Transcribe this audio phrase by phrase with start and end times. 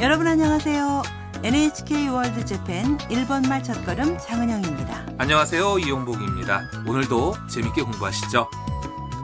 [0.00, 1.02] 여러분 안녕하세요.
[1.44, 5.06] NHK 월드 재팬 일본말 첫걸음 장은영입니다.
[5.18, 5.78] 안녕하세요.
[5.78, 6.62] 이용복입니다.
[6.84, 8.50] 오늘도 재밌게 공부하시죠.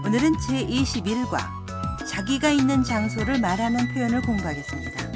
[0.06, 1.38] 오늘은 제21과
[2.06, 5.10] 자기가 있는 장소를 말하는 표현을 공부하겠습니다.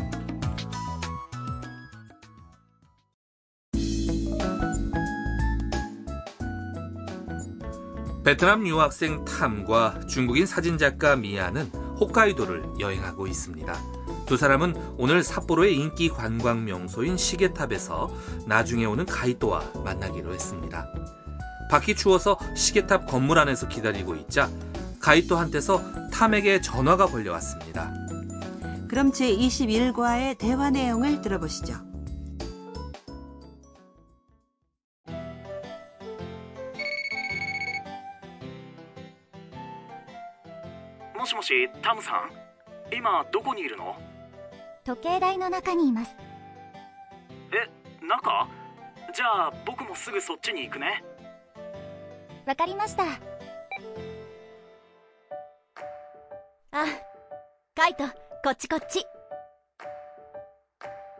[8.24, 14.03] 베트남 유학생 탐과 중국인 사진작가 미아는 홋카이도를 여행하고 있습니다.
[14.25, 18.11] 두 사람은 오늘 삿포로의 인기 관광 명소인 시계탑에서
[18.45, 20.87] 나중에 오는 가이토와 만나기로 했습니다.
[21.69, 24.49] 밖이 추워서 시계탑 건물 안에서 기다리고 있자
[24.99, 27.93] 가이토한테서 탐에게 전화가 걸려왔습니다.
[28.87, 31.89] 그럼 제21과의 대화 내용을 들어보시죠.
[41.19, 42.31] もしもしタムさん
[42.95, 43.93] 今どこにいるの
[44.85, 46.15] 時計台の中にいます
[47.51, 48.47] え中
[49.13, 51.03] じゃあ僕もすぐそっちに行くね
[52.45, 53.03] わかりました
[56.71, 56.85] あ
[57.75, 58.05] カイト
[58.43, 59.05] こっちこっち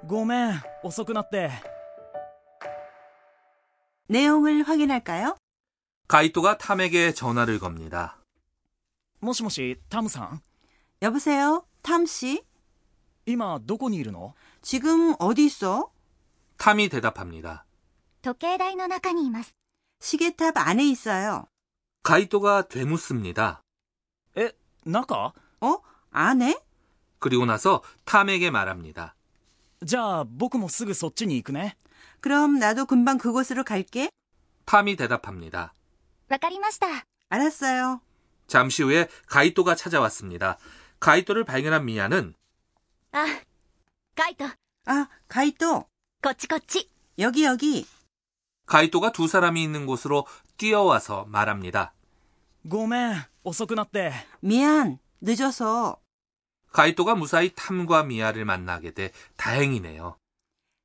[0.05, 1.51] ごめん遅くなって
[4.09, 5.37] 내용을 확인할까요?
[6.07, 8.17] 가이토가 탐에게 전화를 겁니다.
[9.19, 10.41] もしもしタムさん
[11.01, 11.63] 여보세요?
[11.83, 12.43] 탐 씨?
[13.25, 15.91] 今どこにいるの 지금 어디 있어?
[16.57, 17.65] 탐이 대답합니다.
[18.21, 19.55] 時計台の中にいます
[20.01, 21.45] 시계탑 안에 있어요.
[22.03, 23.61] 가이토가 되묻습니다.
[24.35, 24.51] え
[24.85, 25.77] 中 어?
[26.11, 26.59] 안에?
[27.19, 29.15] 그리고 나서 탐에게 말합니다.
[29.85, 31.75] じゃあ僕もすぐそっちに行くね
[32.21, 34.09] 그럼 나도 금방 그곳으로 갈게.
[34.65, 35.73] 탐이 대답합니다.
[36.29, 36.87] わかりました
[37.29, 38.01] 알았어요.
[38.47, 40.57] 잠시 후에 가이토가 찾아왔습니다.
[40.99, 42.33] 가이토를 발견한 미아는
[43.16, 43.26] 아,
[44.16, 44.44] 가이토.
[44.86, 45.86] 아, 가이토.
[46.20, 46.90] 거치 거치.
[47.20, 47.86] 여기 여기.
[48.66, 50.26] 가이토가 두 사람이 있는 곳으로
[50.56, 51.94] 뛰어와서 말합니다.
[52.68, 53.14] 고멘,
[53.44, 54.12] 오소쿠나떼.
[54.40, 56.00] 미안, 늦어서.
[56.72, 60.18] 가이토가 무사히 탐과 미아를 만나게 돼 다행이네요.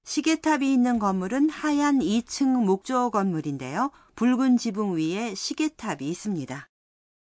[0.03, 3.89] 시계탑이 있는 건물은 하얀 2층 목조 건물인데요.
[4.15, 6.69] 붉은 지붕 위에 시계탑이 있습니다.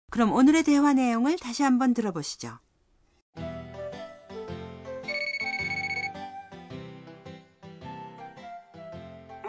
[0.10, 2.58] 그럼 오늘의 대화 내용을 다시 한번 들어보시죠.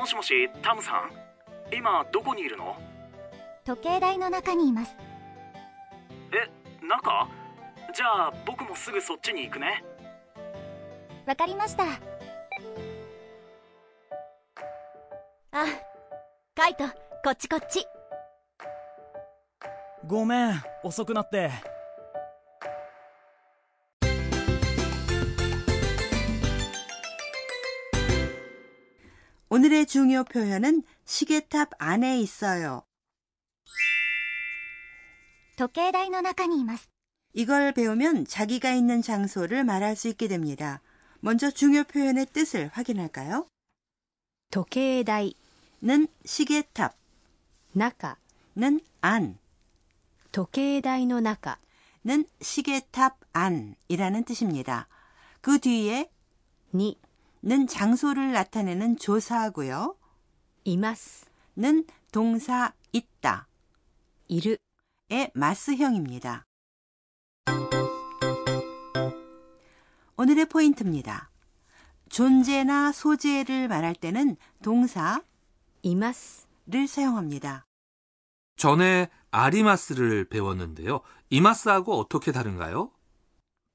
[0.00, 1.10] もしもしタムさん。
[1.76, 2.74] 今どこにいるの？
[3.66, 4.96] 時計台の中にいます。
[6.32, 6.48] え
[6.82, 7.28] 中？
[7.94, 9.84] じゃあ僕もすぐそっちに行くね。
[11.26, 11.84] わかりました。
[15.52, 15.66] あ
[16.54, 16.84] カイト
[17.22, 17.84] こっちこっち。
[20.06, 21.50] ごめん遅くなって
[29.49, 32.83] 오늘의 중요 표현은 시계탑 안에 있어요.
[35.57, 36.89] 時計台の中にいます
[37.33, 40.81] 이걸 배우면 자기가 있는 장소를 말할 수 있게 됩니다.
[41.19, 43.47] 먼저 중요 표현의 뜻을 확인할까요?
[44.51, 45.33] 時計台
[45.81, 46.95] 는 시계탑,
[47.77, 48.15] 中
[48.57, 49.37] 는 안,
[50.31, 51.57] 時計台の中
[52.05, 54.87] 는 시계탑 안이라는 뜻입니다.
[55.41, 56.09] 그 뒤에
[56.73, 56.98] に
[57.42, 59.96] 는 장소를 나타내는 조사하고요.
[60.64, 63.48] 이마스 는 동사 있다.
[64.28, 64.56] 이르
[65.08, 66.46] 의 마스형입니다.
[70.16, 71.30] 오늘의 포인트입니다.
[72.10, 75.22] 존재나 소재를 말할 때는 동사
[75.82, 77.64] 이마스를 사용합니다.
[78.56, 81.00] 전에 아리마스를 배웠는데요.
[81.30, 82.92] 이마스하고 어떻게 다른가요?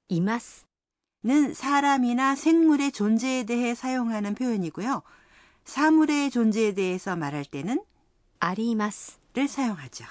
[0.07, 0.65] 이마스
[1.24, 5.02] 는 사람이나 생물의 존재에 대해 사용하는 표현이고요.
[5.64, 7.82] 사물의 존재에 대해서 말할 때는
[8.40, 10.06] あります 를 사용하죠.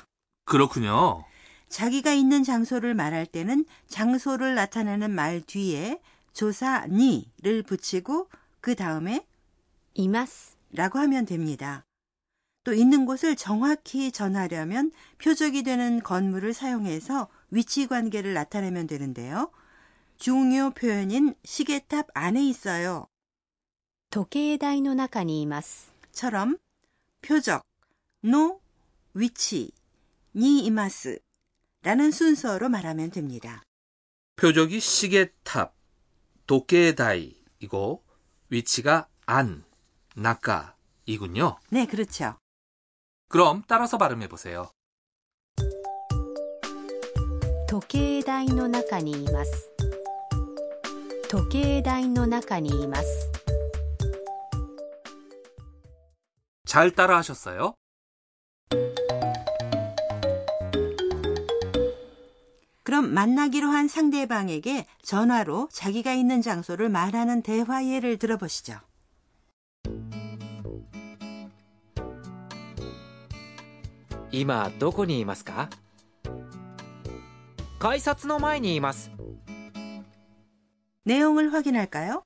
[0.46, 1.26] 그렇군요.
[1.68, 6.00] 자기가 있는 장소를 말할 때는 장소를 나타내는 말 뒤에
[6.32, 8.30] 조사 니를 붙이고
[8.62, 9.26] 그 다음에
[9.96, 11.84] います 라고 하면 됩니다.
[12.64, 19.52] 또 있는 곳을 정확히 전하려면 표적이 되는 건물을 사용해서 위치 관계를 나타내면 되는데요.
[20.18, 23.08] 중요 표현인 시계탑 안에 있어요.
[24.12, 26.58] 時計台の中にいます 처럼
[27.22, 27.64] 표적,
[28.24, 28.60] 노,
[29.14, 29.72] 위치,
[30.36, 31.20] 니 이마스
[31.84, 33.64] 라는 순서로 말하면 됩니다.
[34.36, 35.74] 표적이 시계탑,
[36.48, 38.04] 도케다이이고
[38.50, 39.64] 위치가 안,
[40.16, 41.60] 나까이군요.
[41.70, 42.36] 네, 그렇죠.
[43.28, 44.72] 그럼 따라서 발음해 보세요.
[47.68, 49.70] 時計台の中にいます
[51.30, 53.30] 時計台の中にいます
[56.66, 57.74] 잘 따라 하셨어요?
[62.84, 68.80] 그럼 만나기로 한 상대방에게 전화로 자기가 있는 장소를 말하는 대화 예를 들어보시죠.
[74.32, 75.70] 今どこにいますか
[77.80, 79.12] 改札の前にいます
[81.04, 82.24] 내용을 확인할까요?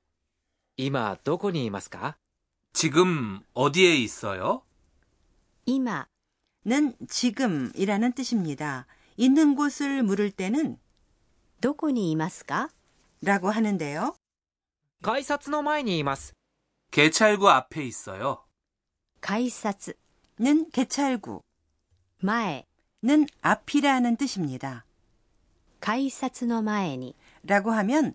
[0.76, 2.16] 今どこにいますか
[2.72, 4.62] 지금 어디에 있어요?
[5.66, 6.04] 今
[6.66, 8.86] 는 지금이라는 뜻입니다.
[9.16, 10.78] 있는 곳을 물을 때는
[11.60, 12.70] どこにいますか
[13.22, 14.14] 라고 하는데요.
[15.02, 16.34] 改札の前にいます
[16.90, 18.44] 개찰구 앞에 있어요.
[19.20, 19.94] 改札
[20.40, 21.42] 는 개찰구,
[22.24, 22.64] 前
[23.02, 24.84] 는 앞이라는 뜻입니다.
[25.80, 27.14] 改札の前に
[27.44, 28.14] 라고 하면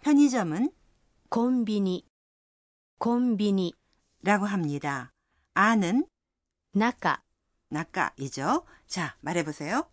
[0.00, 0.72] 편의점은
[1.28, 2.06] 곤비니
[2.98, 3.74] 곤비니
[4.22, 5.12] 라고 합니다.
[5.54, 6.06] 아는
[6.72, 7.22] 나까
[7.68, 8.64] 나까이죠.
[8.86, 9.88] 자, 말해 보세요.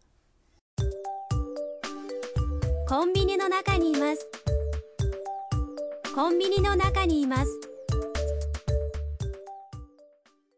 [2.88, 4.25] 콤비니의 나가니 이마스.
[6.15, 7.59] 곤비니의 나가니 이마스.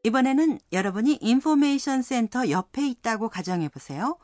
[0.03, 4.17] 이번에는 여러분이 인포메이션 센터 옆에 있다고 가정해 보세요.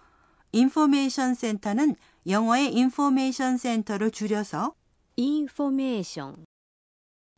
[0.51, 1.95] 인포메이션 센터는
[2.27, 4.74] 영어의 information center를 줄여서
[5.17, 6.45] 인포메이션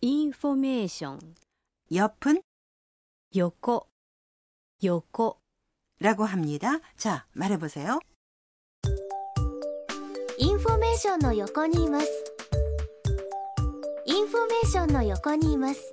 [0.02, 1.36] 인포메이션
[1.92, 2.42] 옆은
[3.36, 3.88] 요코
[4.84, 6.80] 요코라고 합니다.
[6.96, 8.00] 자, 말해 보세요.
[10.40, 12.24] インフォメーションの横にいます.
[14.08, 15.92] インフォメーションの横にいます.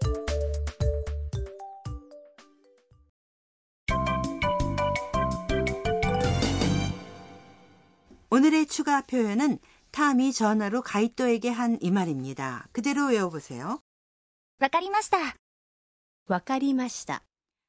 [8.30, 9.58] 오늘의 추가 표현은
[9.93, 12.67] 탐이 전화로 가이토에게 한 이 말입니다.
[12.71, 13.79] 그대로 외워보세요.
[14.59, 15.17] わかりました
[16.27, 17.23] わかりました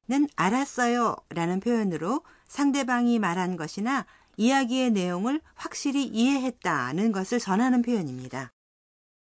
[0.09, 4.05] 는 알았어요 라는 표현으로 상대방이 말한 것이나
[4.35, 8.51] 이야기의 내용을 확실히 이해했다는 것을 전하는 표현입니다.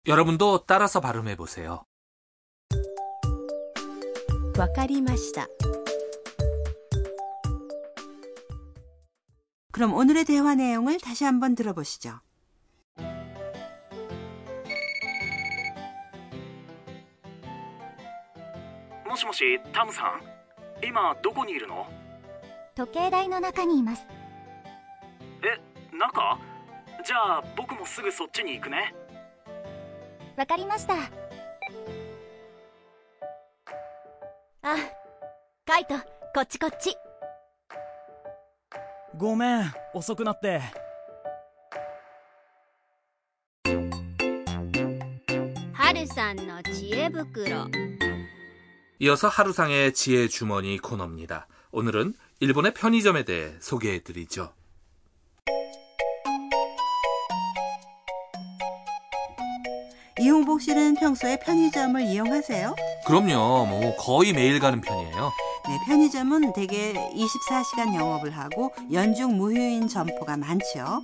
[0.05, 1.83] 여러분도 따라서 발음해보세요.
[4.57, 5.47] わかりました
[9.71, 12.19] 그럼 오늘의 대화 내용을 다시 한번 들어보시죠.
[19.10, 20.22] もしもしタムさん？
[20.86, 21.84] 今どこにいるの？
[22.76, 24.06] 時計台の中にいます。
[25.42, 25.58] え
[25.92, 26.38] 中？
[27.04, 28.94] じゃあ僕もすぐそっちに行くね。
[30.36, 30.94] わかりました。
[34.62, 34.76] あ
[35.66, 35.96] カイト
[36.32, 36.96] こっちこっち。
[39.16, 40.60] ごめん遅くなって。
[45.72, 47.66] はるさんの知恵袋
[49.02, 51.46] 이어서 하루상의 지혜 주머니 코너입니다.
[51.72, 54.52] 오늘은 일본의 편의점에 대해 소개해 드리죠.
[60.20, 62.76] 이용복 씨는 평소에 편의점을 이용하세요?
[63.06, 65.32] 그럼요, 뭐 거의 매일 가는 편이에요.
[65.66, 71.00] 네, 편의점은 대개 24시간 영업을 하고 연중 무휴인 점포가 많죠.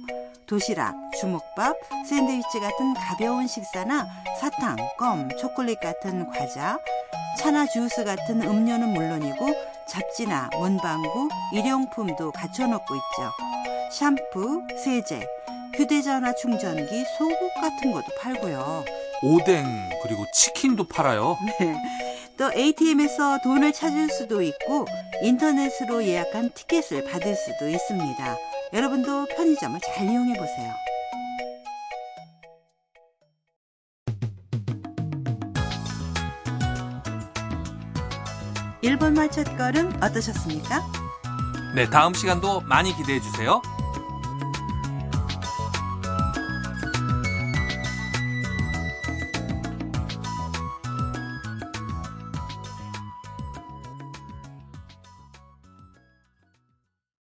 [0.47, 1.77] 도시락, 주먹밥,
[2.07, 4.07] 샌드위치 같은 가벼운 식사나
[4.41, 6.79] 사탕, 껌, 초콜릿 같은 과자,
[7.39, 9.55] 차나 주스 같은 음료는 물론이고
[9.89, 13.33] 잡지나 문방구, 일용품도 갖춰 놓고 있죠.
[13.93, 15.27] 샴푸, 세제,
[15.77, 18.85] 휴대전화 충전기, 속옷 같은 것도 팔고요.
[19.23, 19.65] 오뎅
[20.03, 21.37] 그리고 치킨도 팔아요.
[21.61, 21.75] 네.
[22.37, 24.87] 또 ATM에서 돈을 찾을 수도 있고
[25.23, 28.37] 인터넷으로 예약한 티켓을 받을 수도 있습니다.
[28.73, 30.73] 여러분도 편의점을 잘 이용해 보세요.
[38.83, 40.83] 일본말 첫걸음 어떠셨습니까?
[41.75, 43.61] 네, 다음 시간도 많이 기대해 주세요.